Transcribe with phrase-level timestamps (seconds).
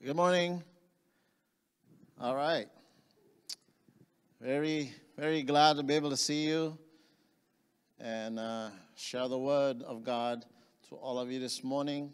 [0.00, 0.62] Good morning.
[2.20, 2.68] All right.
[4.40, 6.78] Very, very glad to be able to see you
[7.98, 10.44] and uh, share the word of God
[10.88, 12.12] to all of you this morning.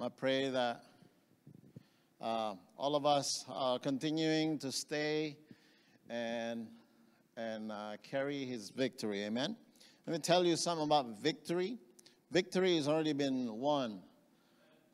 [0.00, 0.82] I pray that
[2.20, 5.36] uh, all of us are continuing to stay
[6.10, 6.66] and
[7.36, 9.22] and uh, carry His victory.
[9.22, 9.54] Amen.
[10.04, 11.78] Let me tell you something about victory.
[12.32, 14.00] Victory has already been won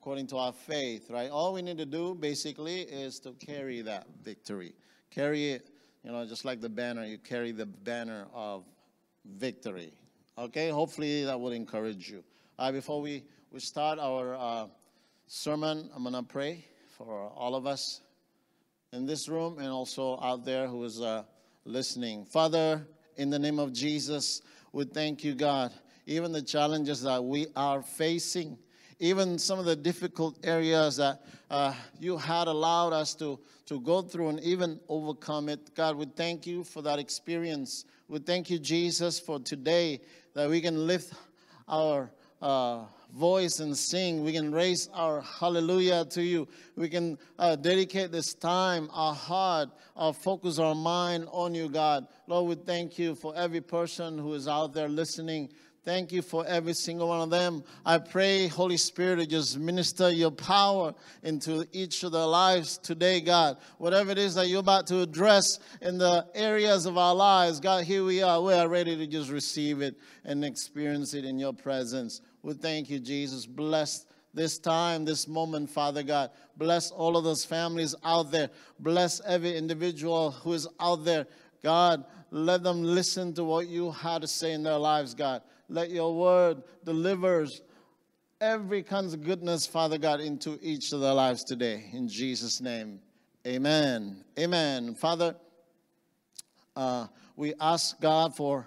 [0.01, 1.29] according to our faith, right?
[1.31, 4.75] All we need to do basically is to carry that victory.
[5.11, 5.71] Carry it,
[6.05, 8.65] you know, just like the banner, you carry the banner of
[9.25, 9.93] victory.
[10.39, 12.23] Okay, hopefully that will encourage you.
[12.59, 14.67] All right, before we, we start our uh,
[15.27, 16.65] sermon, I'm going to pray
[16.97, 18.01] for all of us
[18.93, 21.25] in this room and also out there who is uh,
[21.65, 22.25] listening.
[22.25, 22.87] Father,
[23.17, 24.43] in the name of Jesus,
[24.73, 25.73] we thank you, God.
[26.07, 28.59] Even the challenges that we are facing,
[29.01, 34.03] even some of the difficult areas that uh, you had allowed us to, to go
[34.03, 35.75] through and even overcome it.
[35.75, 37.85] God, we thank you for that experience.
[38.09, 40.01] We thank you, Jesus, for today
[40.35, 41.13] that we can lift
[41.69, 42.11] our
[42.43, 44.25] uh, voice and sing.
[44.25, 46.49] We can raise our hallelujah to you.
[46.77, 52.07] We can uh, dedicate this time, our heart, our focus, our mind on you, God.
[52.27, 55.51] Lord, we thank you for every person who is out there listening.
[55.89, 57.65] Thank you for every single one of them.
[57.83, 63.23] I pray, Holy Spirit, to just minister your power into each of their lives today,
[63.23, 63.57] God.
[63.79, 67.85] Whatever it is that you're about to address in the areas of our lives, God,
[67.85, 68.43] here we are.
[68.43, 72.21] We are ready to just receive it and experience it in your presence.
[72.43, 73.47] We thank you, Jesus.
[73.47, 76.33] Bless this time, this moment, Father God.
[76.59, 78.51] Bless all of those families out there.
[78.79, 81.27] Bless every individual who is out there.
[81.63, 85.41] God, let them listen to what you had to say in their lives, God.
[85.69, 87.61] Let your word delivers
[88.41, 91.91] every kind of goodness, Father God, into each of their lives today.
[91.93, 93.01] In Jesus' name,
[93.47, 94.25] amen.
[94.39, 94.95] Amen.
[94.95, 95.37] Father,
[96.75, 98.67] uh, we ask God for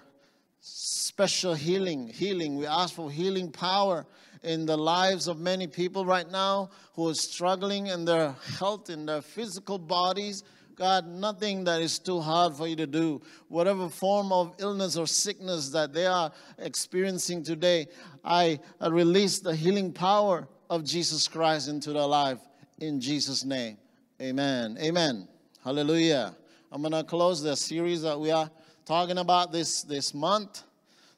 [0.60, 2.56] special healing, healing.
[2.56, 4.06] We ask for healing power
[4.44, 9.06] in the lives of many people right now who are struggling in their health, in
[9.06, 10.44] their physical bodies.
[10.82, 13.22] God, nothing that is too hard for you to do.
[13.46, 17.86] Whatever form of illness or sickness that they are experiencing today,
[18.24, 18.58] I
[18.90, 22.40] release the healing power of Jesus Christ into their life
[22.80, 23.78] in Jesus' name.
[24.20, 24.76] Amen.
[24.82, 25.28] Amen.
[25.62, 26.34] Hallelujah.
[26.72, 28.50] I'm going to close the series that we are
[28.84, 30.64] talking about this, this month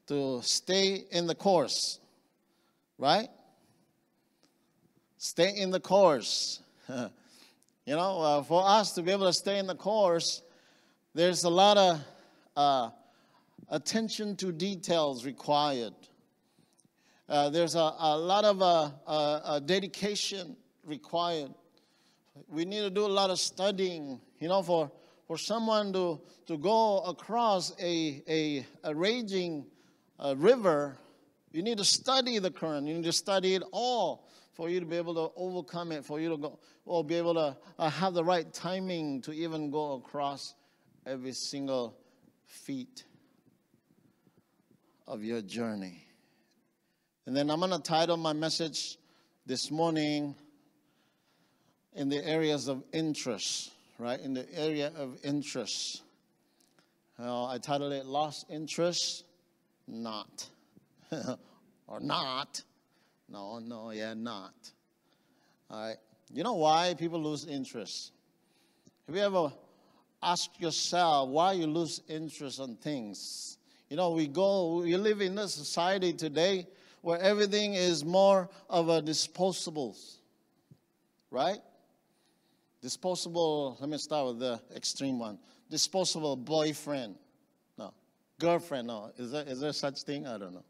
[0.09, 2.01] to stay in the course,
[2.99, 3.29] right?
[5.17, 6.61] Stay in the course.
[7.87, 10.43] you know, uh, for us to be able to stay in the course,
[11.15, 12.00] there's a lot of
[12.56, 12.91] uh,
[13.69, 15.94] attention to details required.
[17.28, 21.53] Uh, there's a, a, lot of uh, uh, dedication required.
[22.49, 24.91] We need to do a lot of studying, you know, for
[25.27, 29.65] for someone to, to go across a, a, a raging
[30.19, 30.97] uh, river,
[31.53, 32.87] you need to study the current.
[32.87, 34.24] You need to study it all
[34.55, 37.35] for you to be able to overcome it, for you to go, or be able
[37.35, 40.55] to uh, have the right timing to even go across
[41.07, 41.97] every single
[42.47, 43.05] feet
[45.07, 46.07] of your journey.
[47.27, 48.99] And then I'm going to title my message
[49.47, 50.35] this morning
[51.95, 56.03] in the areas of interest right, in the area of interest.
[57.19, 59.25] Uh, I titled it Lost Interest,
[59.87, 60.49] Not.
[61.87, 62.63] or Not.
[63.29, 64.55] No, no, yeah, not.
[65.71, 65.97] All right.
[66.33, 68.12] You know why people lose interest?
[69.07, 69.53] Have you ever
[70.23, 73.59] asked yourself why you lose interest on things?
[73.89, 76.67] You know, we go, we live in a society today
[77.03, 80.17] where everything is more of a disposables,
[81.31, 81.59] right?
[82.81, 85.39] Disposable, let me start with the extreme one.
[85.71, 87.15] Disposable boyfriend.
[87.79, 87.93] No.
[88.39, 89.11] Girlfriend, no.
[89.19, 90.27] Is there, is there such thing?
[90.27, 90.65] I don't know.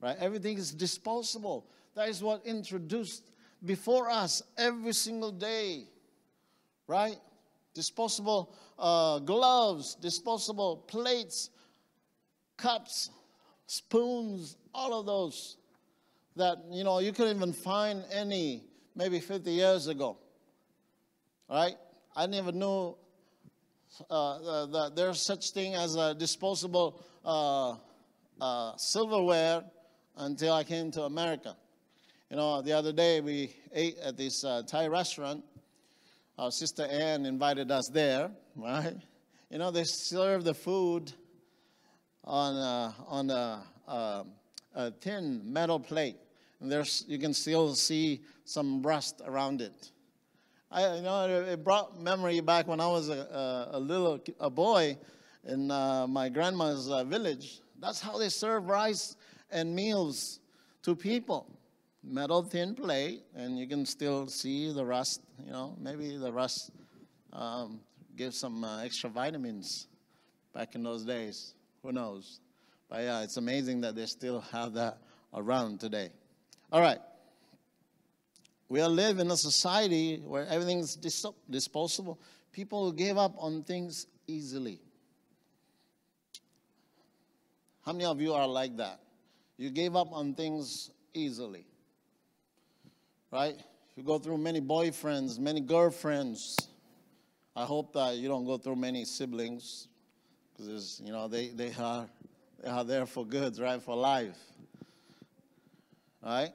[0.00, 0.16] Right?
[0.18, 1.66] Everything is disposable.
[1.94, 3.30] That is what introduced
[3.64, 5.88] before us every single day.
[6.86, 7.16] Right?
[7.74, 11.50] Disposable uh, gloves, disposable plates,
[12.56, 13.10] cups,
[13.66, 15.56] spoons, all of those
[16.36, 20.18] that, you know, you couldn't even find any maybe 50 years ago.
[21.48, 21.76] Right?
[22.16, 22.96] I never knew
[24.08, 27.76] uh, that there's such thing as a disposable uh,
[28.40, 29.62] uh, silverware
[30.16, 31.56] until I came to America.
[32.32, 35.44] You know, the other day we ate at this uh, Thai restaurant.
[36.38, 38.96] Our sister Ann invited us there, right?
[39.50, 41.12] You know, they serve the food
[42.24, 44.24] on a, on a, a,
[44.74, 46.16] a thin metal plate,
[46.62, 49.90] and there's you can still see some rust around it.
[50.70, 54.48] I, you know, it brought memory back when I was a, a, a little a
[54.48, 54.96] boy
[55.44, 57.60] in uh, my grandma's uh, village.
[57.78, 59.16] That's how they serve rice
[59.50, 60.40] and meals
[60.84, 61.46] to people.
[62.04, 65.22] Metal thin plate, and you can still see the rust.
[65.44, 66.72] You know, maybe the rust
[67.32, 67.80] um,
[68.16, 69.86] gives some uh, extra vitamins
[70.52, 71.54] back in those days.
[71.82, 72.40] Who knows?
[72.88, 74.98] But yeah, it's amazing that they still have that
[75.32, 76.10] around today.
[76.72, 76.98] All right.
[78.68, 82.18] We live in a society where everything's dis- disposable.
[82.52, 84.80] People give up on things easily.
[87.84, 89.00] How many of you are like that?
[89.56, 91.66] You gave up on things easily.
[93.32, 93.58] Right?
[93.96, 96.56] You go through many boyfriends, many girlfriends.
[97.56, 99.88] I hope that you don't go through many siblings
[100.54, 102.06] because you know they, they are
[102.62, 103.82] they are there for good, right?
[103.82, 104.38] For life.
[106.22, 106.52] Right?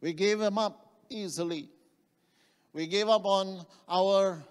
[0.00, 1.68] We gave them up easily.
[2.72, 4.42] We gave up on our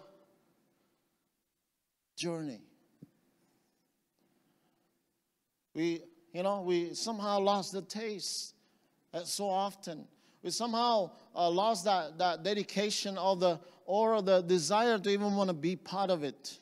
[2.16, 2.62] journey.
[5.74, 8.53] We, you know, we somehow lost the taste
[9.24, 10.08] so often.
[10.42, 15.50] We somehow uh, lost that, that dedication of the, or the desire to even want
[15.50, 16.60] to be part of it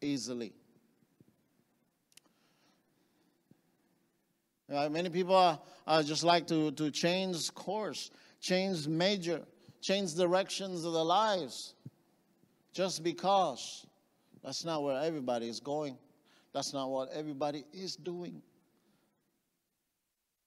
[0.00, 0.52] easily.
[4.72, 5.36] Uh, many people
[5.86, 8.10] are just like to, to change course,
[8.40, 9.42] change major,
[9.80, 11.74] change directions of their lives
[12.72, 13.86] just because
[14.42, 15.96] that's not where everybody is going.
[16.52, 18.42] That's not what everybody is doing.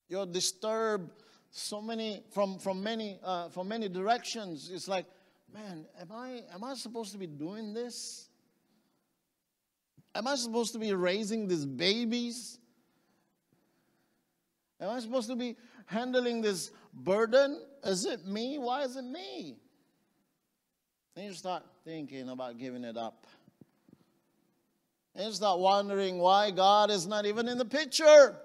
[0.10, 1.12] You're disturbed
[1.52, 4.72] so many from from many uh, from many directions.
[4.74, 5.06] It's like,
[5.54, 8.28] man, am I am I supposed to be doing this?
[10.16, 12.58] Am I supposed to be raising these babies?
[14.82, 17.62] Am I supposed to be handling this burden?
[17.84, 18.58] Is it me?
[18.58, 19.58] Why is it me?
[21.16, 23.28] Then you start thinking about giving it up.
[25.14, 28.38] And you start wondering why God is not even in the picture.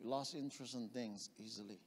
[0.00, 1.78] We lost interest in things easily.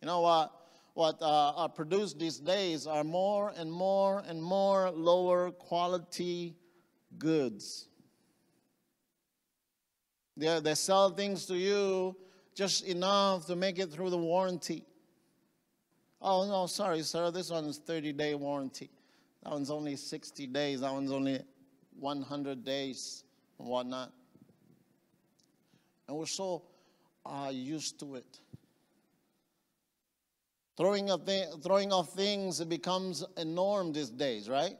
[0.00, 0.52] You know what?
[0.94, 6.56] What uh, are produced these days are more and more and more lower quality
[7.18, 7.86] goods.
[10.36, 12.16] They, they sell things to you
[12.54, 14.84] just enough to make it through the warranty.
[16.20, 18.90] Oh, no, sorry, sir, this one's 30 day warranty.
[19.42, 20.80] That one's only 60 days.
[20.80, 21.40] That one's only
[21.98, 23.24] 100 days
[23.58, 24.12] and whatnot.
[26.10, 26.64] And we're so
[27.24, 28.40] uh, used to it.
[30.76, 34.76] Throwing, of th- throwing off things, becomes a norm these days, right?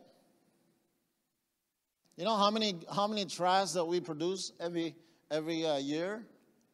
[2.16, 4.96] You know how many how many trash that we produce every
[5.30, 6.24] every uh, year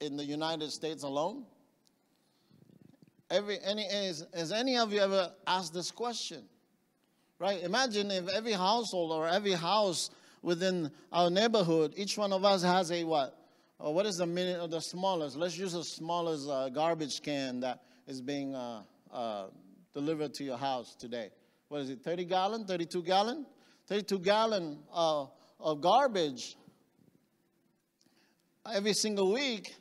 [0.01, 1.45] in the United States alone?
[3.31, 6.45] Every any is has any of you ever asked this question?
[7.39, 7.63] Right?
[7.63, 10.09] Imagine if every household or every house
[10.41, 13.36] within our neighborhood, each one of us has a what?
[13.79, 15.37] What is the minute of the smallest?
[15.37, 18.83] Let's use the smallest uh, garbage can that is being uh,
[19.13, 19.47] uh,
[19.93, 21.31] delivered to your house today.
[21.69, 22.03] What is it?
[22.03, 22.65] 30 gallon?
[22.65, 23.47] 32 gallon?
[23.87, 25.27] 32 gallon uh,
[25.61, 26.57] of garbage
[28.73, 29.75] every single week,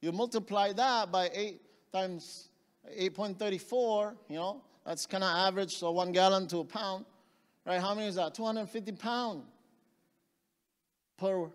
[0.00, 1.60] you multiply that by 8
[1.92, 2.48] times
[2.98, 7.04] 8.34, you know, that's kind of average, so one gallon to a pound,
[7.66, 7.80] right?
[7.80, 8.34] How many is that?
[8.34, 9.44] 250 pounds
[11.18, 11.50] per,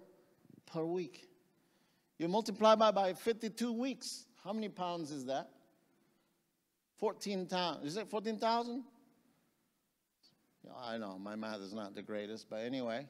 [0.72, 1.28] per week.
[2.18, 4.26] You multiply by, by 52 weeks.
[4.44, 5.50] How many pounds is that?
[7.00, 7.86] 14,000.
[7.86, 8.84] Is it 14,000?
[10.82, 13.06] I know my math is not the greatest, but anyway,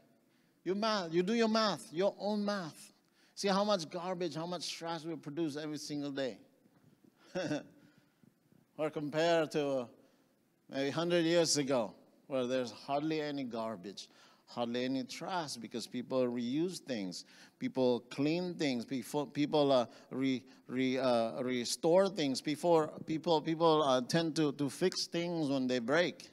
[0.64, 2.94] you math, you do your math, your own math.
[3.36, 6.38] See how much garbage, how much trash we produce every single day.
[8.78, 9.88] or compared to
[10.70, 11.94] maybe 100 years ago,
[12.28, 14.08] where there's hardly any garbage,
[14.48, 17.25] hardly any trash because people reuse things,
[17.60, 24.02] people clean things, people, people uh, re, re, uh, restore things, Before people, people uh,
[24.02, 26.30] tend to, to fix things when they break.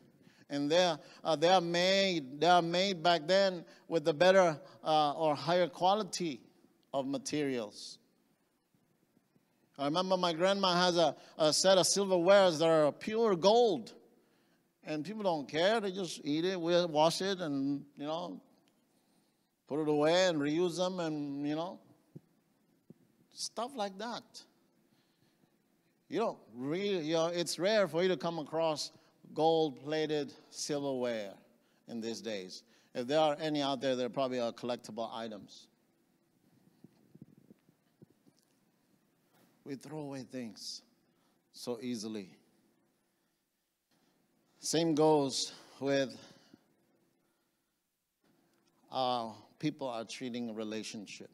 [0.50, 5.12] And they're, uh, they are made they are made back then with the better uh,
[5.12, 6.42] or higher quality
[6.92, 7.98] of materials.
[9.78, 13.94] I remember my grandma has a, a set of silverwares that are pure gold
[14.84, 18.40] and people don't care they just eat it wash it and you know
[19.68, 21.78] put it away and reuse them and you know
[23.32, 24.22] stuff like that
[26.08, 28.90] you don't really you know it's rare for you to come across
[29.34, 31.32] gold plated silverware
[31.88, 32.62] in these days.
[32.94, 35.68] If there are any out there, they're probably are collectible items.
[39.64, 40.82] We throw away things
[41.52, 42.30] so easily.
[44.64, 46.16] Same goes with
[48.92, 51.30] how people are treating a relationship.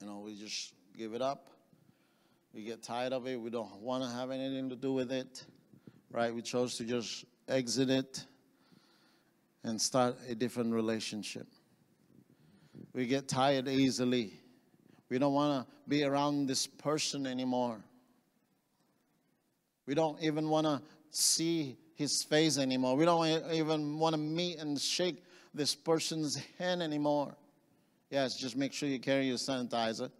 [0.00, 1.46] You know, we just give it up.
[2.52, 3.40] We get tired of it.
[3.40, 5.46] We don't want to have anything to do with it.
[6.10, 6.34] Right?
[6.34, 8.26] We chose to just exit it
[9.62, 11.46] and start a different relationship.
[12.92, 14.32] We get tired easily.
[15.08, 17.78] We don't want to be around this person anymore.
[19.86, 22.96] We don't even want to see his face anymore.
[22.96, 27.34] We don't even want to meet and shake this person's hand anymore.
[28.10, 30.10] Yes, just make sure you carry your sanitizer.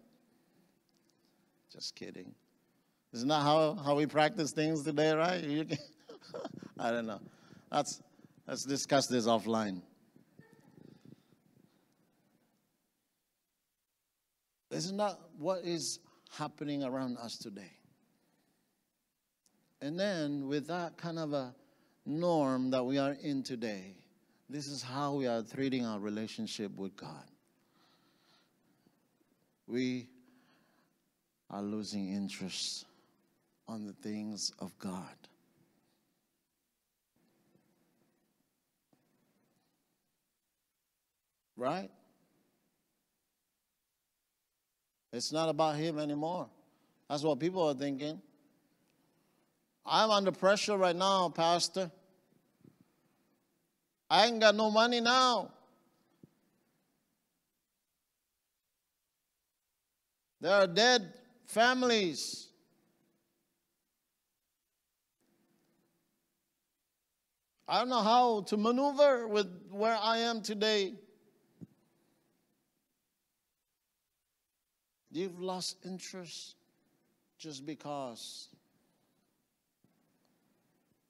[1.71, 2.33] Just kidding.
[3.13, 5.43] Isn't that how, how we practice things today, right?
[6.79, 7.19] I don't know.
[7.71, 8.01] That's,
[8.47, 9.81] let's discuss this offline.
[14.69, 15.99] Isn't that what is
[16.31, 17.71] happening around us today?
[19.81, 21.55] And then, with that kind of a
[22.05, 23.95] norm that we are in today,
[24.47, 27.23] this is how we are treating our relationship with God.
[29.65, 30.07] We
[31.49, 32.85] are losing interest
[33.67, 35.15] on the things of God.
[41.57, 41.89] Right?
[45.11, 46.47] It's not about Him anymore.
[47.09, 48.21] That's what people are thinking.
[49.85, 51.91] I'm under pressure right now, Pastor.
[54.09, 55.51] I ain't got no money now.
[60.41, 61.13] There are dead
[61.45, 62.47] families.
[67.67, 70.93] I don't know how to maneuver with where I am today.
[75.09, 76.55] You've lost interest
[77.37, 78.49] just because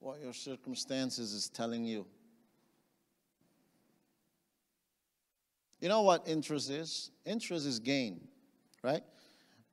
[0.02, 2.06] what your circumstances is telling you.
[5.80, 7.12] You know what interest is?
[7.26, 8.20] Interest is gain,
[8.84, 9.04] right?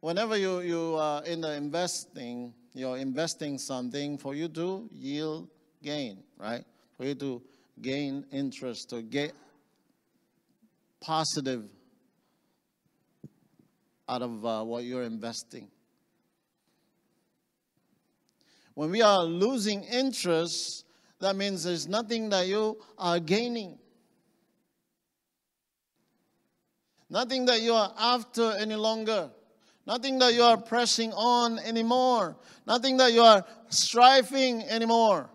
[0.00, 5.48] Whenever you, you are in the investing, you're investing something for you to yield
[5.82, 6.64] gain, right?
[6.96, 7.42] For you to
[7.80, 9.32] gain interest, to get
[11.00, 11.64] positive
[14.08, 15.68] out of uh, what you're investing.
[18.78, 20.84] When we are losing interest,
[21.18, 23.76] that means there's nothing that you are gaining.
[27.10, 29.32] Nothing that you are after any longer.
[29.84, 32.36] Nothing that you are pressing on anymore.
[32.68, 35.28] Nothing that you are striving anymore.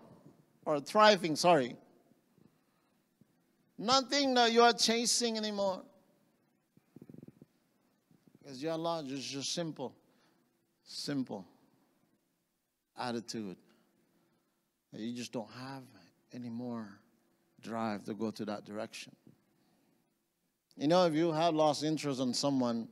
[0.64, 1.76] Or thriving, sorry.
[3.76, 5.82] Nothing that you are chasing anymore.
[8.42, 9.94] Because your lodge is just simple.
[10.82, 11.44] Simple
[12.98, 13.56] attitude.
[14.92, 15.82] You just don't have
[16.32, 16.88] any more
[17.60, 19.14] drive to go to that direction.
[20.76, 22.88] You know, if you have lost interest in someone,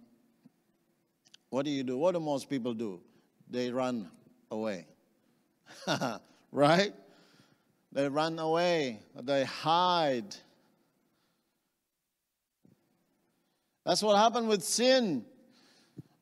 [1.51, 1.99] what do you do?
[1.99, 3.01] What do most people do?
[3.51, 4.09] They run
[4.51, 4.87] away.
[6.53, 6.93] right?
[7.93, 10.35] They run away, they hide.
[13.85, 15.25] That's what happened with sin.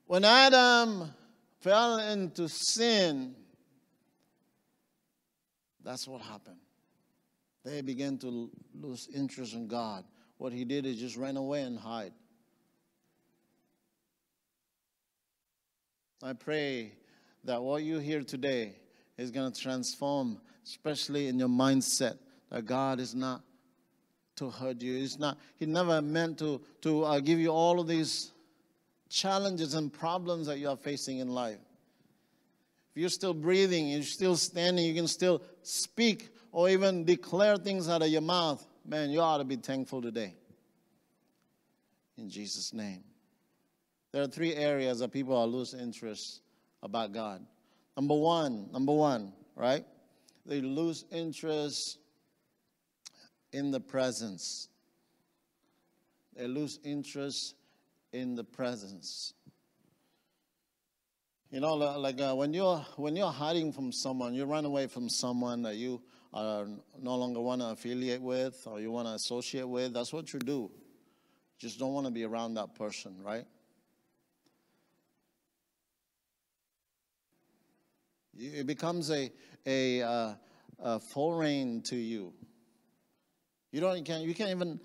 [0.07, 1.13] When Adam
[1.61, 3.37] fell into sin,
[5.85, 6.61] that's what happened.
[7.65, 10.05] They began to lose interest in God
[10.41, 12.15] what he did is just ran away and hide.
[16.23, 16.93] I pray
[17.45, 18.73] that what you hear today
[19.19, 22.17] is going to transform, especially in your mindset,
[22.51, 23.43] that God is not
[24.37, 24.97] to hurt you.
[24.97, 25.37] He's not.
[25.59, 28.33] He never meant to to uh, give you all of these
[29.11, 31.61] challenges and problems that you are facing in life.
[32.95, 37.89] If you're still breathing, you're still standing, you can still speak or even declare things
[37.89, 40.35] out of your mouth man, you ought to be thankful today.
[42.19, 43.05] In Jesus' name.
[44.13, 46.43] There are three areas that people are losing interest
[46.83, 47.47] about God.
[47.97, 49.85] Number one, number one, right?
[50.45, 51.99] They lose interest
[53.53, 54.69] in the presence.
[56.37, 57.55] They lose interest
[58.13, 59.35] in the presence.
[61.51, 65.09] You know, like uh, when you're when you're hiding from someone, you run away from
[65.09, 66.01] someone that you
[66.33, 70.33] are no longer want to affiliate with or you want to associate with, that's what
[70.33, 70.71] you do.
[71.59, 73.45] Just don't want to be around that person, right?
[78.39, 79.33] It becomes a,
[79.67, 80.35] a, uh,
[80.79, 82.33] a foreign to you.
[83.73, 84.79] You don't you can't you can't even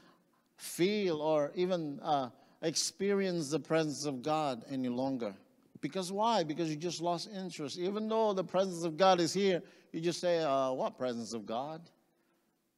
[0.58, 2.30] feel or even uh,
[2.64, 5.36] experience the presence of God any longer
[5.86, 6.44] Because why?
[6.44, 7.78] Because you just lost interest.
[7.78, 9.62] Even though the presence of God is here,
[9.92, 11.80] you just say, uh, What presence of God?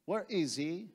[0.04, 0.90] Where is He?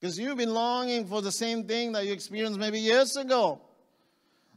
[0.00, 3.60] Because you've been longing for the same thing that you experienced maybe years ago.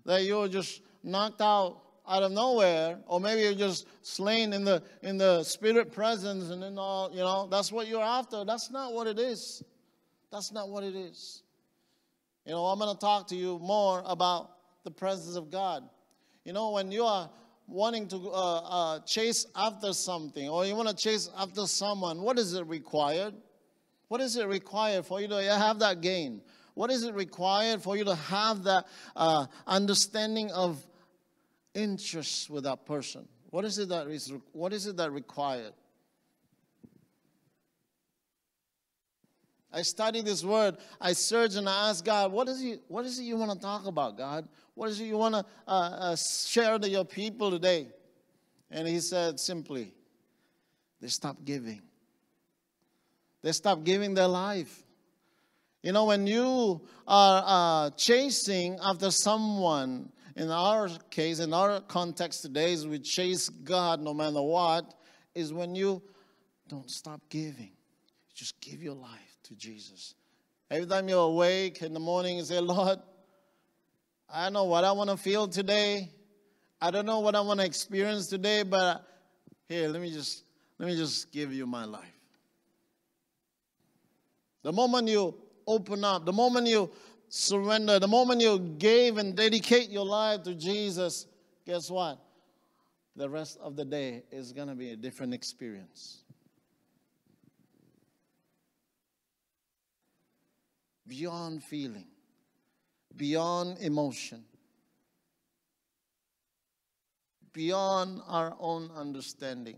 [0.05, 1.77] That you were just knocked out
[2.07, 6.63] out of nowhere, or maybe you're just slain in the in the spirit presence, and
[6.63, 8.45] then all you know, that's what you're after.
[8.45, 9.61] That's not what it is.
[10.31, 11.43] That's not what it is.
[12.45, 14.51] You know, I'm going to talk to you more about
[14.83, 15.87] the presence of God.
[16.43, 17.29] You know, when you are
[17.67, 22.39] wanting to uh, uh, chase after something or you want to chase after someone, what
[22.39, 23.35] is it required?
[24.07, 26.41] What is it required for you to have that gain?
[26.73, 30.83] What is it required for you to have that uh, understanding of
[31.73, 33.27] interest with that person?
[33.51, 35.73] What is it that is what is it that required?
[39.73, 40.77] I study this word.
[40.99, 43.59] I search and I ask God, what is it, what is it you want to
[43.59, 44.47] talk about, God?
[44.75, 47.87] What is it you want to uh, uh, share to your people today?
[48.69, 49.93] And he said simply,
[50.99, 51.81] they stopped giving.
[53.43, 54.83] They stopped giving their life.
[55.83, 62.43] You know, when you are uh, chasing after someone, in our case, in our context
[62.43, 64.93] today, is we chase God no matter what,
[65.33, 66.01] is when you
[66.67, 67.71] don't stop giving.
[68.33, 70.15] Just give your life to Jesus.
[70.69, 72.99] Every time you're awake in the morning, say, Lord,
[74.33, 76.09] I don't know what I want to feel today.
[76.79, 79.05] I don't know what I want to experience today, but
[79.67, 80.43] here, let me just
[80.79, 82.17] let me just give you my life.
[84.63, 85.35] The moment you
[85.67, 86.89] open up, the moment you
[87.27, 91.25] surrender, the moment you gave and dedicate your life to Jesus,
[91.65, 92.19] guess what?
[93.17, 96.20] The rest of the day is going to be a different experience.
[101.11, 102.07] Beyond feeling,
[103.17, 104.45] beyond emotion,
[107.51, 109.77] beyond our own understanding.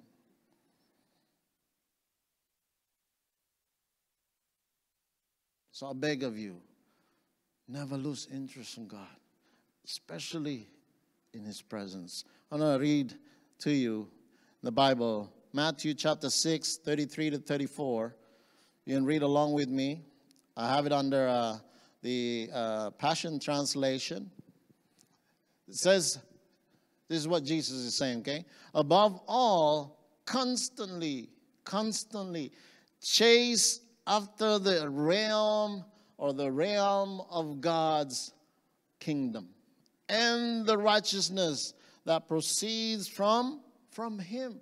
[5.72, 6.62] So I beg of you,
[7.67, 9.17] never lose interest in God,
[9.86, 10.67] especially
[11.34, 12.26] in His presence.
[12.52, 13.12] I'm going to read
[13.62, 14.08] to you
[14.62, 18.15] the Bible, Matthew chapter 6, 33 to 34.
[18.86, 20.04] You can read along with me.
[20.56, 21.58] I have it under uh,
[22.02, 24.30] the uh, Passion Translation.
[25.68, 26.20] It says,
[27.08, 28.46] this is what Jesus is saying, okay?
[28.74, 31.30] Above all, constantly,
[31.63, 32.52] constantly
[33.02, 35.84] chase after the realm
[36.18, 38.34] or the realm of God's
[39.00, 39.50] kingdom
[40.08, 41.74] and the righteousness
[42.06, 43.62] that proceeds from
[43.92, 44.60] from him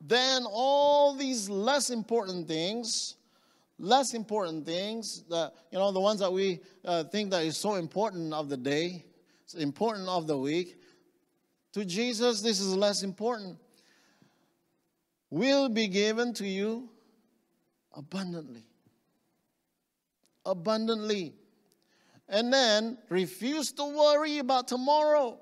[0.00, 3.16] then all these less important things
[3.78, 7.74] less important things that you know the ones that we uh, think that is so
[7.74, 9.04] important of the day
[9.44, 10.76] it's important of the week.
[11.72, 13.58] To jesus this is less important.
[15.30, 16.88] Will be given to you
[17.92, 18.64] abundantly.
[20.46, 21.34] Abundantly.
[22.28, 25.38] And then refuse to worry about tomorrow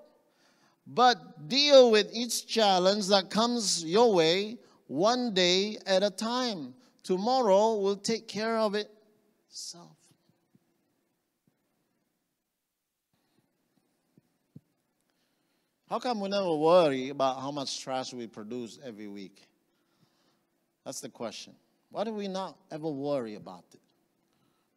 [0.86, 7.76] but deal with each challenge that comes your way one day at a time Tomorrow
[7.76, 9.96] will take care of itself.
[15.88, 19.42] How come we never worry about how much trash we produce every week?
[20.84, 21.54] That's the question.
[21.90, 23.80] Why do we not ever worry about it?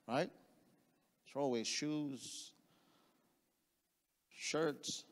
[0.08, 0.30] Right?
[1.32, 2.52] Throw away shoes,
[4.36, 5.06] shirts,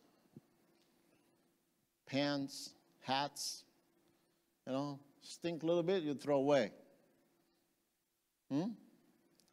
[2.06, 3.64] pants, hats,
[4.68, 6.72] you know, stink a little bit, you throw away.
[8.50, 8.72] Hmm?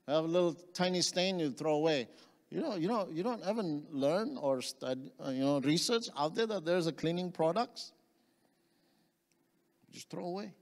[0.06, 2.08] I Have a little tiny stain you throw away.
[2.50, 6.34] You know, you know, you don't even learn or study, uh, you know, research out
[6.34, 7.92] there that there's a cleaning products.
[9.92, 10.52] Just throw away.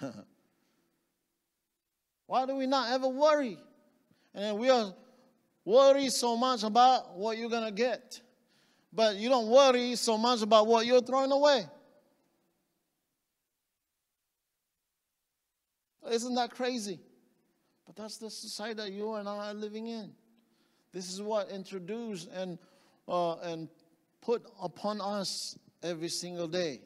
[2.26, 3.56] Why do we not ever worry?
[4.34, 4.94] And we are
[5.64, 8.20] worry so much about what you're gonna get,
[8.92, 11.64] but you don't worry so much about what you're throwing away.
[16.10, 17.00] Isn't that crazy?
[17.86, 20.12] But that's the society that you and I are living in.
[20.92, 22.58] This is what introduced and
[23.08, 23.68] uh, and
[24.22, 26.80] put upon us every single day,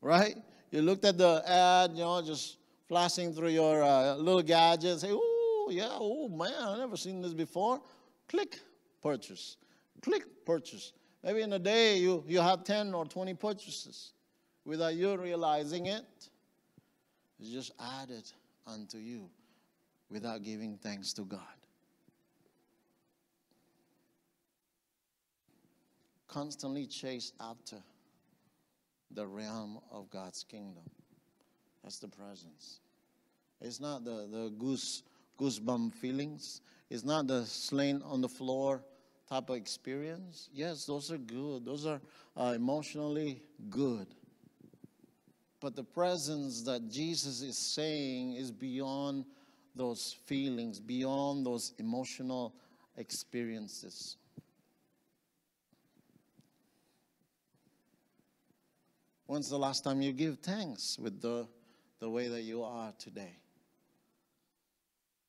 [0.00, 0.36] right?
[0.70, 2.56] You looked at the ad, you know, just
[2.88, 5.00] flashing through your uh, little gadget.
[5.00, 7.80] Say, oh yeah, oh man, I've never seen this before.
[8.28, 8.58] Click,
[9.02, 9.56] purchase.
[10.02, 10.92] Click, purchase.
[11.22, 14.12] Maybe in a day you you have ten or twenty purchases
[14.64, 16.04] without you realizing it.
[17.40, 18.30] It's just added
[18.68, 19.30] unto you
[20.10, 21.40] without giving thanks to God.
[26.26, 27.76] Constantly chase after
[29.10, 30.84] the realm of God's kingdom.
[31.82, 32.80] That's the presence.
[33.60, 35.02] It's not the, the goose
[35.40, 36.60] goosebump feelings.
[36.90, 38.82] It's not the slain on the floor
[39.28, 40.48] type of experience.
[40.52, 41.64] Yes, those are good.
[41.64, 42.00] Those are
[42.36, 44.06] uh, emotionally good.
[45.60, 49.24] But the presence that Jesus is saying is beyond
[49.74, 52.54] those feelings, beyond those emotional
[52.96, 54.16] experiences.
[59.26, 61.46] When's the last time you give thanks with the,
[61.98, 63.36] the way that you are today?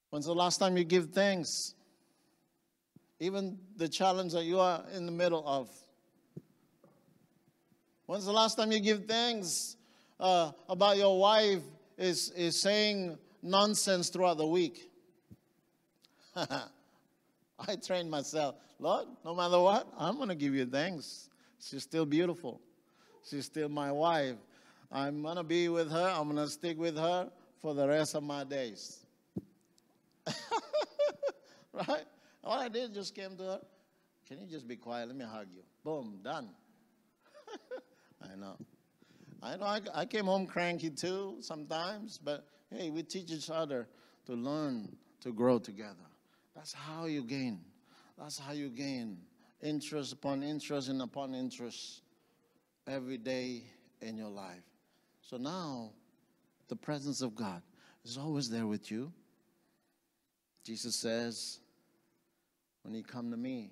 [0.10, 1.74] When's the last time you give thanks?
[3.20, 5.70] Even the challenge that you are in the middle of.
[8.06, 9.76] When's the last time you give thanks
[10.20, 11.62] uh, about your wife
[11.98, 14.90] is, is saying nonsense throughout the week?
[16.36, 18.56] I trained myself.
[18.80, 21.30] Lord, no matter what, I'm going to give you thanks.
[21.62, 22.62] She's still beautiful.
[23.30, 24.36] She's still my wife.
[24.92, 26.14] I'm going to be with her.
[26.16, 27.30] I'm going to stick with her
[27.62, 29.06] for the rest of my days.
[31.74, 32.06] right?
[32.44, 33.60] All I did just came to her.
[34.28, 35.08] Can you just be quiet?
[35.08, 35.64] Let me hug you.
[35.84, 36.50] Boom, done.
[38.22, 38.58] I know.
[39.42, 43.88] I know I, I came home cranky too sometimes, but hey, we teach each other
[44.26, 45.96] to learn to grow together.
[46.56, 47.62] That's how you gain.
[48.18, 49.18] That's how you gain
[49.62, 52.02] interest upon interest and upon interest
[52.88, 53.64] every day
[54.02, 54.64] in your life.
[55.22, 55.92] So now,
[56.68, 57.62] the presence of God
[58.04, 59.12] is always there with you.
[60.64, 61.60] Jesus says,
[62.84, 63.72] when you come to me,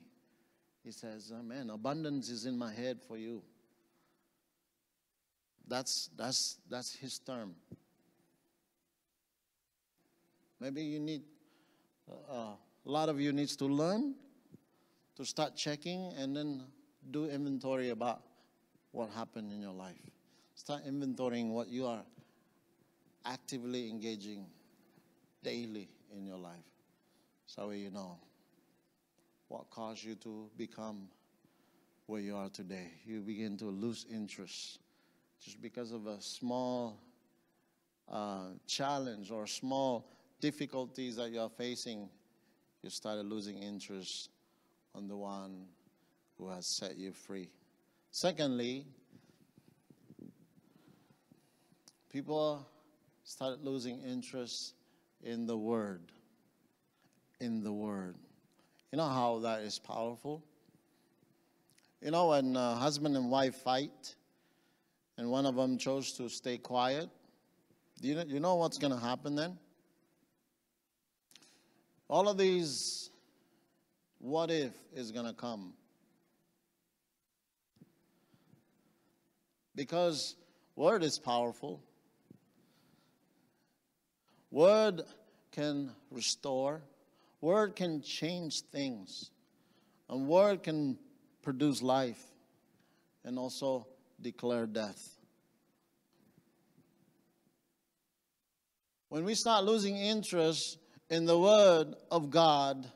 [0.84, 3.42] he says, man, abundance is in my head for you.
[5.68, 7.56] That's, that's, that's his term.
[10.60, 11.24] Maybe you need,
[12.10, 12.54] uh, uh,
[12.86, 14.16] a lot of you needs to learn
[15.16, 16.64] to start checking and then
[17.12, 18.22] do inventory about
[18.92, 19.96] what happened in your life.
[20.56, 22.04] Start inventorying what you are
[23.26, 24.46] actively engaging
[25.44, 26.56] daily in your life.
[27.46, 28.18] So you know
[29.50, 31.10] what caused you to become
[32.06, 32.92] where you are today.
[33.06, 34.80] You begin to lose interest
[35.44, 37.00] just because of a small
[38.10, 42.10] uh, challenge or small difficulties that you are facing.
[42.84, 44.30] You started losing interest
[44.96, 45.66] on the one
[46.38, 47.50] who has set you free.
[48.12, 48.86] Secondly,
[52.12, 52.66] people
[53.24, 54.74] started losing interest
[55.24, 56.02] in the Word.
[57.40, 58.16] In the Word.
[58.92, 60.44] You know how that is powerful?
[62.02, 64.16] You know, when uh, husband and wife fight,
[65.18, 67.10] and one of them chose to stay quiet,
[68.02, 69.58] do you know, you know what's going to happen then?
[72.08, 73.10] All of these
[74.20, 75.74] what if is going to come.
[79.76, 80.36] Because
[80.76, 81.82] word is powerful.
[84.50, 85.02] Word
[85.52, 86.82] can restore.
[87.42, 89.32] Word can change things.
[90.10, 90.98] And word can
[91.44, 92.22] produce life
[93.24, 93.88] and also
[94.22, 95.18] declare death.
[99.10, 100.78] When we start losing interest
[101.10, 102.90] in the word of God,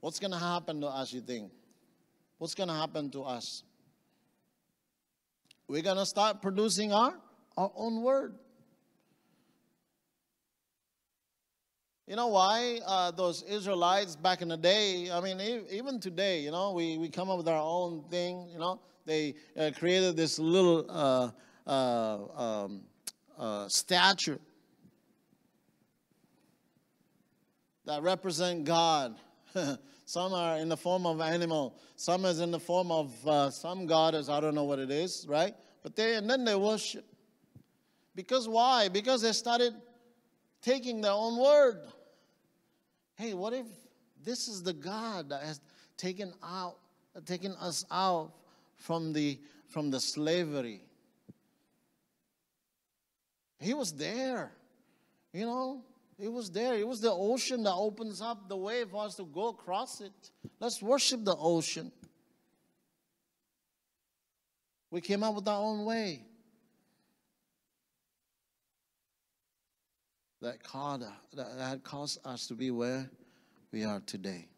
[0.00, 1.52] what's going to happen to us, you think?
[2.38, 3.62] What's going to happen to us?
[5.68, 7.14] We're going to start producing our,
[7.56, 8.34] our own word.
[12.08, 16.50] You know why uh, those Israelites back in the day, I mean, even today, you
[16.50, 18.80] know, we, we come up with our own thing, you know.
[19.04, 21.30] They uh, created this little uh,
[21.66, 22.82] uh um,
[23.38, 24.38] uh, statue
[27.84, 29.16] that represent God.
[30.04, 31.76] some are in the form of animal.
[31.96, 34.28] Some is in the form of uh, some goddess.
[34.28, 35.54] I don't know what it is, right?
[35.82, 37.04] But they and then they worship.
[38.14, 38.88] Because why?
[38.88, 39.74] Because they started
[40.60, 41.80] taking their own word.
[43.14, 43.66] Hey, what if
[44.24, 45.60] this is the God that has
[45.96, 46.76] taken out,
[47.24, 48.32] taken us out
[48.82, 50.82] from the from the slavery?
[53.58, 54.52] He was there,
[55.32, 55.84] you know.
[56.18, 56.74] He was there.
[56.74, 60.12] It was the ocean that opens up the way for us to go across it.
[60.60, 61.90] Let's worship the ocean.
[64.90, 66.26] We came up with our own way.
[70.42, 73.08] that caused, that caused us to be where
[73.70, 74.48] we are today.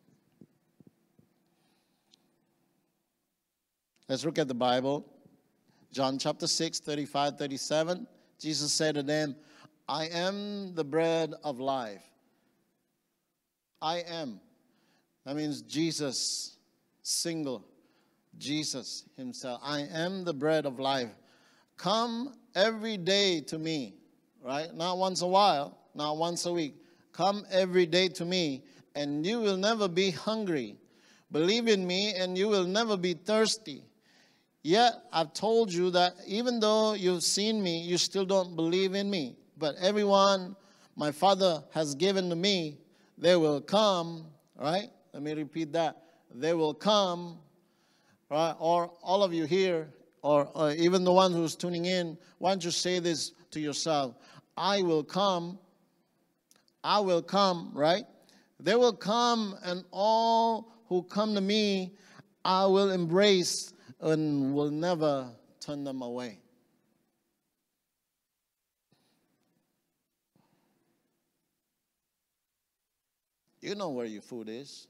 [4.08, 5.06] Let's look at the Bible.
[5.90, 8.06] John chapter 6, 35, 37.
[8.38, 9.34] Jesus said to them,
[9.88, 12.02] I am the bread of life.
[13.80, 14.40] I am.
[15.24, 16.58] That means Jesus,
[17.02, 17.64] single.
[18.36, 19.60] Jesus himself.
[19.64, 21.10] I am the bread of life.
[21.78, 23.94] Come every day to me,
[24.42, 24.74] right?
[24.74, 26.74] Not once a while, not once a week.
[27.12, 28.64] Come every day to me,
[28.94, 30.76] and you will never be hungry.
[31.32, 33.84] Believe in me, and you will never be thirsty.
[34.64, 39.10] Yet I've told you that even though you've seen me, you still don't believe in
[39.10, 39.36] me.
[39.58, 40.56] But everyone
[40.96, 42.78] my Father has given to me,
[43.18, 44.24] they will come,
[44.58, 44.88] right?
[45.12, 45.98] Let me repeat that.
[46.34, 47.38] They will come,
[48.30, 48.54] right?
[48.58, 52.64] Or all of you here, or, or even the one who's tuning in, why don't
[52.64, 54.14] you say this to yourself?
[54.56, 55.58] I will come.
[56.82, 58.06] I will come, right?
[58.60, 61.92] They will come, and all who come to me,
[62.46, 65.30] I will embrace and will never
[65.60, 66.38] turn them away.
[73.60, 74.88] You know where your food is.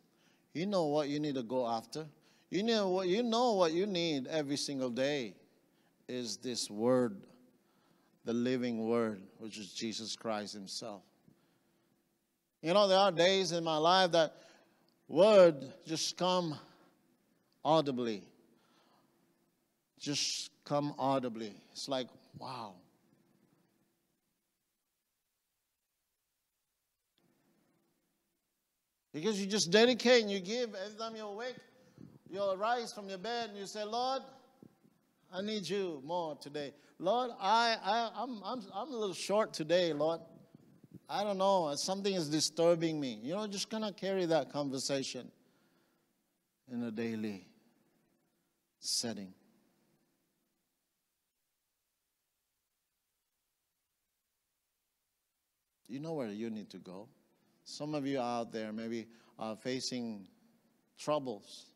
[0.52, 2.06] You know what you need to go after.
[2.50, 5.34] You know what you know what you need every single day
[6.08, 7.16] is this word,
[8.24, 11.02] the living word, which is Jesus Christ himself.
[12.62, 14.34] You know, there are days in my life that
[15.06, 16.54] word just come
[17.64, 18.24] audibly.
[20.04, 21.54] Just come audibly.
[21.72, 22.74] It's like, wow.
[29.14, 30.74] Because you just dedicate and you give.
[30.74, 31.56] Every time you awake,
[32.28, 34.20] you'll rise from your bed and you say, Lord,
[35.32, 36.74] I need you more today.
[36.98, 40.20] Lord, I, I, I'm, I'm, I'm a little short today, Lord.
[41.08, 41.74] I don't know.
[41.76, 43.20] Something is disturbing me.
[43.22, 45.30] You know, just kind of carry that conversation
[46.70, 47.46] in a daily
[48.80, 49.32] setting.
[55.94, 57.06] You know where you need to go.
[57.62, 59.06] Some of you out there maybe
[59.38, 60.26] are facing
[60.98, 61.66] troubles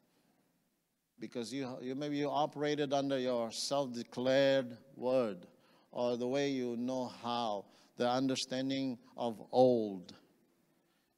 [1.21, 5.47] because you, you maybe you operated under your self-declared word
[5.93, 10.15] or the way you know how, the understanding of old.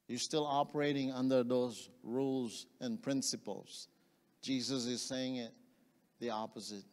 [0.07, 3.89] You're still operating under those rules and principles.
[4.43, 5.55] Jesus is saying it
[6.19, 6.85] the opposite.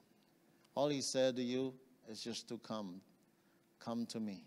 [0.74, 1.74] All he said to you
[2.10, 3.02] is just to come.
[3.82, 4.47] Come to me.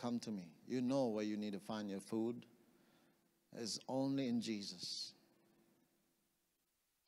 [0.00, 0.48] Come to me.
[0.66, 2.46] You know where you need to find your food.
[3.58, 5.12] It's only in Jesus.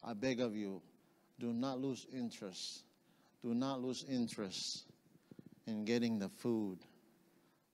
[0.05, 0.83] I beg of you,
[1.38, 2.83] do not lose interest.
[3.42, 4.85] Do not lose interest
[5.66, 6.81] in getting the food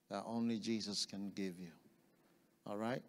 [0.09, 1.73] that only Jesus can give you.
[2.67, 3.03] All right?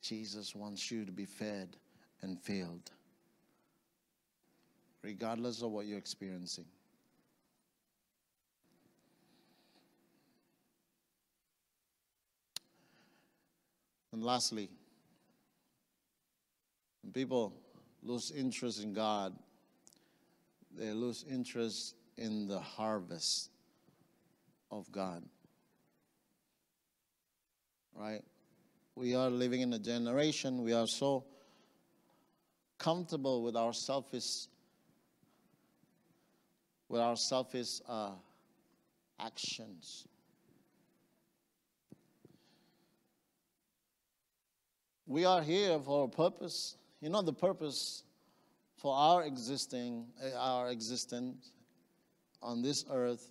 [0.00, 1.76] Jesus wants you to be fed
[2.22, 2.90] and filled,
[5.02, 6.66] regardless of what you're experiencing.
[14.12, 14.68] And lastly,
[17.02, 17.54] when people
[18.02, 19.34] lose interest in God,
[20.76, 23.50] they lose interest in the harvest
[24.70, 25.22] of God.
[27.94, 28.22] Right?
[28.94, 31.24] We are living in a generation, we are so
[32.78, 34.48] comfortable with our selfish
[36.88, 38.10] with our selfish uh,
[39.18, 40.06] actions.
[45.12, 46.78] We are here for a purpose.
[47.02, 48.02] You know the purpose
[48.78, 51.52] for our existing, eh, our existence
[52.42, 53.30] on this earth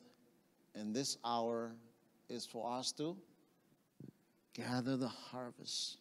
[0.75, 1.71] in this hour
[2.29, 3.17] is for us to
[4.53, 5.97] gather the harvest.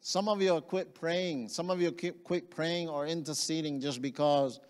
[0.00, 1.48] Some of you quit praying.
[1.48, 4.60] Some of you keep quit praying or interceding just because,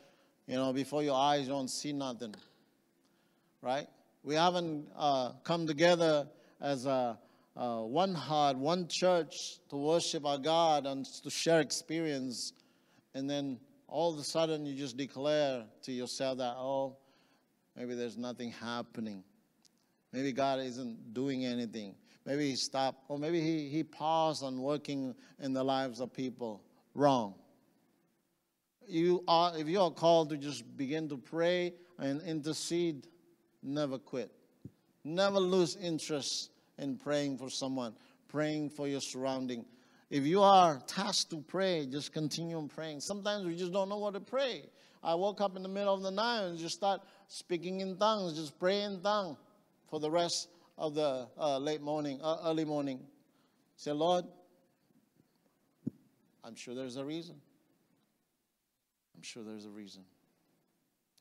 [0.46, 2.35] you know, before your eyes you don't see nothing.
[3.61, 3.87] Right?
[4.22, 6.26] We haven't uh, come together
[6.59, 7.18] as a
[7.57, 12.53] uh, one heart, one church to worship our God and to share experience.
[13.14, 16.97] And then all of a sudden you just declare to yourself that, oh,
[17.77, 19.23] maybe there's nothing happening.
[20.12, 21.95] Maybe God isn't doing anything.
[22.27, 26.62] Maybe he stopped, or maybe he, he paused on working in the lives of people.
[26.95, 27.35] Wrong.
[28.87, 33.07] You are, if you are called to just begin to pray and intercede,
[33.62, 34.31] never quit.
[35.05, 37.95] Never lose interest and praying for someone,
[38.29, 39.65] praying for your surrounding.
[40.11, 43.01] If you are tasked to pray, just continue on praying.
[43.01, 44.63] Sometimes we just don't know what to pray.
[45.03, 48.39] I woke up in the middle of the night and just start speaking in tongues,
[48.39, 49.37] just pray in tongues
[49.89, 53.01] for the rest of the uh, late morning, uh, early morning.
[53.77, 54.25] Say, Lord,
[56.43, 57.37] I'm sure there's a reason.
[59.17, 60.03] I'm sure there's a reason.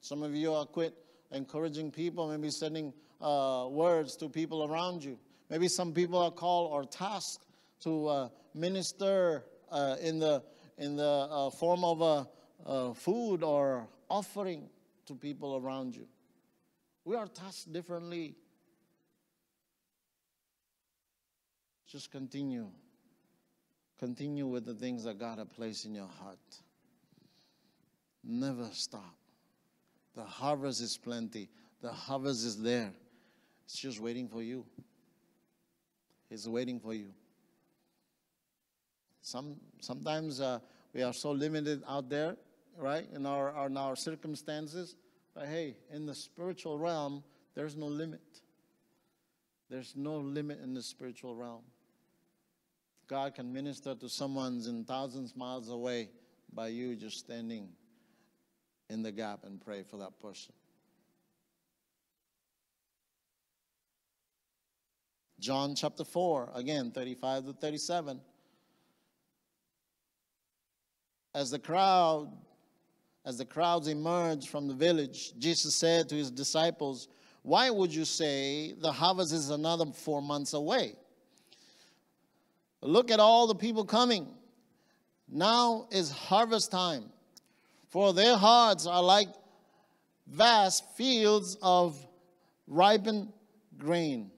[0.02, 0.94] Some of you are quit
[1.32, 5.18] encouraging people, maybe sending uh, words to people around you.
[5.54, 7.46] Maybe some people are called or tasked
[7.82, 10.42] to uh, minister uh, in the,
[10.80, 12.28] in the uh, form of a,
[12.66, 14.68] a food or offering
[15.06, 16.08] to people around you.
[17.06, 18.34] We are tasked differently.
[21.86, 22.70] Just continue.
[24.00, 26.40] Continue with the things that God has placed in your heart.
[28.24, 29.18] Never stop.
[30.16, 31.48] The harvest is plenty,
[31.80, 32.92] the harvest is there.
[33.66, 34.66] It's just waiting for you.
[36.34, 37.14] It's waiting for you.
[39.22, 40.60] Some, sometimes uh,
[40.92, 42.36] we are so limited out there,
[42.76, 44.96] right, in our, in our circumstances.
[45.36, 48.22] But hey, in the spiritual realm, there's no limit.
[49.70, 51.62] There's no limit in the spiritual realm.
[53.08, 56.10] God can minister to someone's in thousands miles away
[56.52, 57.70] by you just standing
[58.90, 60.54] in the gap and pray for that person.
[65.44, 68.22] John chapter 4, again, 35 to 37.
[71.36, 72.32] As the crowd,
[73.26, 77.10] as the crowds emerged from the village, Jesus said to his disciples,
[77.42, 80.96] Why would you say the harvest is another four months away?
[82.82, 84.34] Look at all the people coming.
[85.28, 87.12] Now is harvest time,
[87.90, 89.28] for their hearts are like
[90.26, 91.98] vast fields of
[92.66, 93.34] ripened
[93.78, 94.32] grain,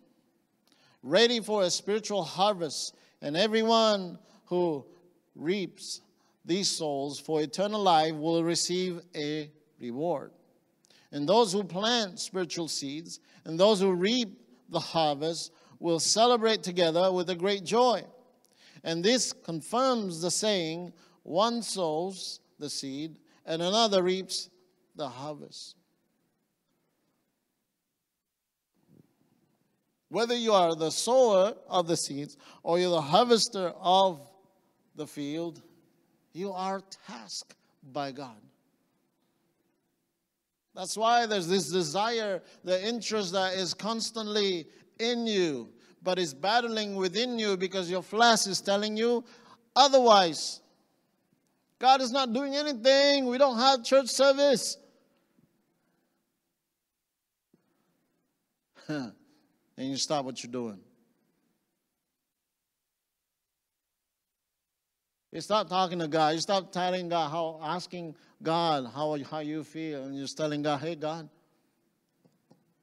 [1.05, 2.95] ready for a spiritual harvest.
[3.21, 4.83] And everyone who
[5.35, 6.01] reaps
[6.43, 10.31] these souls for eternal life will receive a reward.
[11.11, 14.37] And those who plant spiritual seeds and those who reap
[14.69, 18.03] the harvest will celebrate together with a great joy.
[18.83, 20.91] And this confirms the saying
[21.23, 24.49] one sows the seed and another reaps
[24.95, 25.74] the harvest.
[30.09, 34.21] Whether you are the sower of the seeds or you're the harvester of
[34.95, 35.61] the field,
[36.33, 37.55] you are tasked
[37.91, 38.41] by God.
[40.73, 44.67] That's why there's this desire, the interest that is constantly
[44.99, 45.69] in you
[46.05, 49.25] but is battling within you because your flesh is telling you
[49.75, 50.61] otherwise.
[51.79, 53.25] God is not doing anything.
[53.25, 54.77] We don't have church service.
[59.77, 60.79] and you stop what you're doing.
[65.31, 66.35] You stop talking to God.
[66.35, 70.61] You stop telling God how, asking God how, how you feel, and you're just telling
[70.61, 71.29] God, hey, God,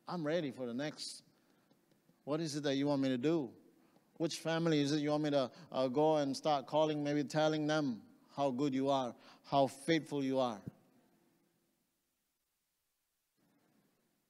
[0.06, 1.22] I'm ready for the next
[2.24, 3.50] what is it that you want me to do?
[4.18, 7.66] Which family is it you want me to uh, go and start calling, maybe telling
[7.66, 8.00] them
[8.36, 9.14] how good you are,
[9.50, 10.60] how faithful you are?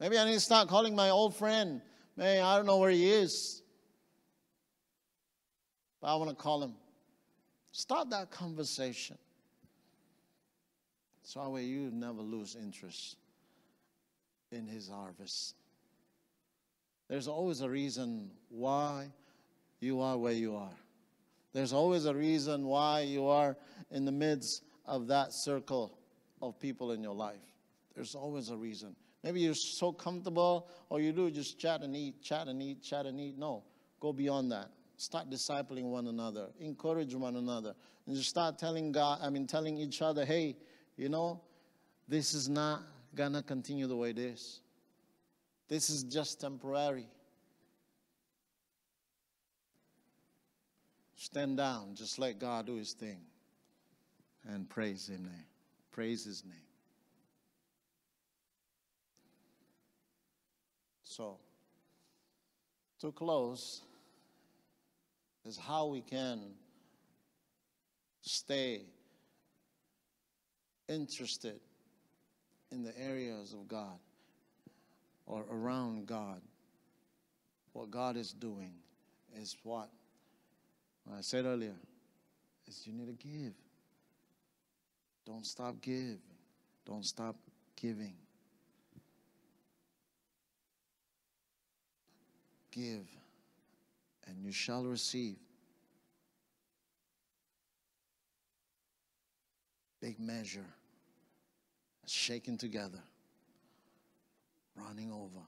[0.01, 1.83] Maybe I need to start calling my old friend.
[2.16, 3.62] Man, I don't know where he is.
[6.01, 6.75] But I want to call him.
[7.70, 9.16] Start that conversation.
[11.22, 13.16] So that way you never lose interest
[14.51, 15.55] in his harvest.
[17.09, 19.11] There's always a reason why
[19.81, 20.77] you are where you are.
[21.53, 23.57] There's always a reason why you are
[23.90, 25.98] in the midst of that circle
[26.40, 27.40] of people in your life.
[27.94, 28.96] There's always a reason.
[29.22, 33.06] Maybe you're so comfortable, or you do just chat and eat, chat and eat, chat
[33.06, 33.38] and eat.
[33.38, 33.62] No,
[34.00, 34.70] go beyond that.
[34.96, 37.74] Start discipling one another, encourage one another,
[38.06, 40.56] and just start telling God, I mean, telling each other, hey,
[40.96, 41.40] you know,
[42.08, 42.82] this is not
[43.14, 44.61] gonna continue the way it is.
[45.68, 47.06] This is just temporary.
[51.16, 53.20] Stand down, just let God do his thing
[54.48, 55.46] and praise his name.
[55.92, 56.71] Praise his name.
[61.14, 61.37] So,
[63.03, 63.83] to close,
[65.44, 66.40] is how we can
[68.22, 68.87] stay
[70.88, 71.60] interested
[72.71, 73.98] in the areas of God
[75.27, 76.40] or around God.
[77.75, 78.73] What God is doing
[79.37, 79.90] is what
[81.15, 81.77] I said earlier
[82.67, 83.52] is you need to give.
[85.27, 86.21] Don't stop giving.
[86.87, 87.37] Don't stop
[87.77, 88.15] giving.
[92.73, 93.06] Give,
[94.27, 95.37] and you shall receive.
[100.00, 100.66] Big measure,
[102.06, 102.98] shaken together
[104.75, 105.46] running over.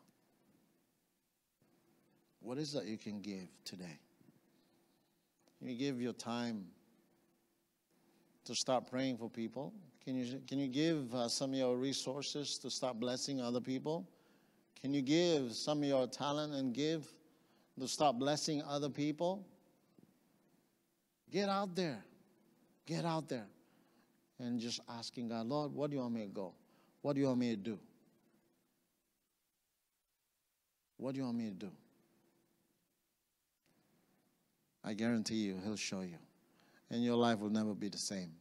[2.41, 3.99] What is that you can give today?
[5.59, 6.66] Can you give your time
[8.45, 9.72] to start praying for people?
[10.05, 14.07] Can you, can you give uh, some of your resources to start blessing other people?
[14.85, 17.11] Can you give some of your talent and give
[17.80, 19.43] to start blessing other people?
[21.30, 22.05] Get out there.
[22.85, 23.47] Get out there
[24.39, 26.53] and just asking God, Lord, what do you want me to go?
[27.01, 27.78] What do you want me to do?
[30.99, 31.70] What do you want me to do?
[34.85, 36.18] I guarantee you, He'll show you.
[36.91, 38.32] And your life will never be the same.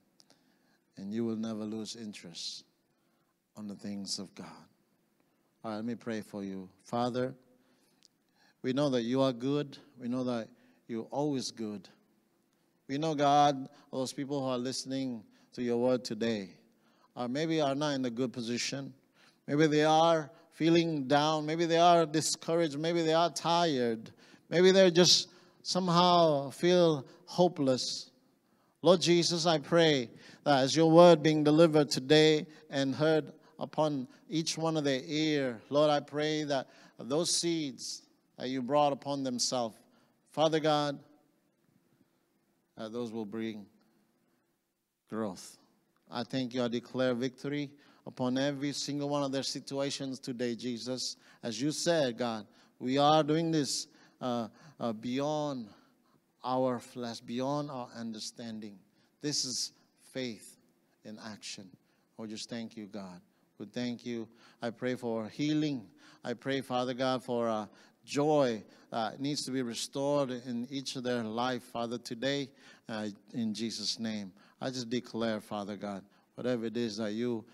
[0.97, 2.65] And you will never lose interest
[3.55, 4.47] on the things of God.
[5.65, 6.67] Let me pray for you.
[6.83, 7.33] Father,
[8.63, 9.77] we know that you are good.
[9.97, 10.49] We know that
[10.87, 11.87] you're always good.
[12.89, 16.49] We know, God, those people who are listening to your word today,
[17.15, 18.93] or maybe are not in a good position.
[19.47, 21.45] Maybe they are feeling down.
[21.45, 22.77] Maybe they are discouraged.
[22.77, 24.11] Maybe they are tired.
[24.49, 25.29] Maybe they're just
[25.61, 28.11] somehow feel hopeless.
[28.81, 30.09] Lord Jesus, I pray
[30.43, 35.61] that as your word being delivered today and heard upon each one of their ear,
[35.69, 36.67] Lord, I pray that
[36.99, 38.03] those seeds
[38.37, 39.75] that you brought upon themselves,
[40.31, 40.99] Father God,
[42.77, 43.65] those will bring
[45.09, 45.57] growth.
[46.09, 46.63] I thank you.
[46.63, 47.71] I declare victory
[48.05, 51.17] upon every single one of their situations today, Jesus.
[51.41, 52.45] As you said, God,
[52.79, 53.87] we are doing this
[54.21, 54.47] uh,
[54.79, 55.67] uh, beyond
[56.43, 58.77] our flesh, beyond our understanding.
[59.21, 59.71] This is
[60.11, 60.57] faith
[61.05, 61.69] in action.
[62.17, 63.21] We just thank you, God.
[63.63, 64.27] We thank you.
[64.61, 65.87] I pray for healing.
[66.21, 67.67] I pray, Father God, for uh,
[68.03, 68.61] joy
[68.91, 72.49] uh, needs to be restored in each of their life, Father, today,
[72.89, 74.33] uh, in Jesus' name.
[74.59, 76.03] I just declare, Father God,
[76.35, 77.45] whatever it is that you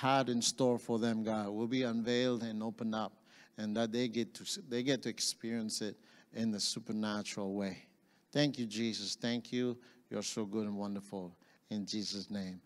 [0.00, 3.12] had in store for them, God, will be unveiled and opened up,
[3.56, 5.94] and that they get to they get to experience it
[6.34, 7.84] in the supernatural way.
[8.32, 9.14] Thank you, Jesus.
[9.14, 9.78] Thank you.
[10.10, 11.36] You're so good and wonderful.
[11.70, 12.60] In Jesus' name,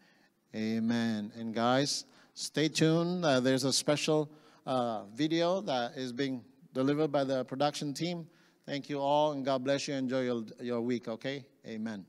[0.54, 1.30] Amen.
[1.38, 2.06] And guys,
[2.36, 3.24] stay tuned.
[3.24, 4.30] Uh, there's a special
[4.66, 8.28] uh, video that is being delivered by the production team.
[8.66, 9.94] Thank you all, and God bless you.
[9.94, 11.46] Enjoy your, your week, okay?
[11.66, 12.04] Amen.